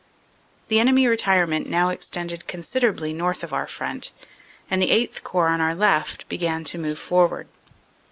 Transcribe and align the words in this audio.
"The 0.69 0.79
enemy 0.79 1.05
retirement 1.05 1.69
now 1.69 1.89
extended 1.89 2.47
considerably 2.47 3.13
north 3.13 3.43
of 3.43 3.53
our 3.53 3.67
front, 3.67 4.11
and 4.67 4.81
the 4.81 4.87
VIII 4.87 5.11
Corps 5.23 5.49
on 5.49 5.61
our 5.61 5.75
left 5.75 6.27
began 6.27 6.63
to 6.63 6.79
move 6.79 6.97
forward. 6.97 7.47